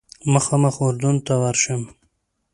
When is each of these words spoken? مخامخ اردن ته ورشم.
مخامخ 0.33 0.75
اردن 0.85 1.15
ته 1.25 1.33
ورشم. 1.43 1.81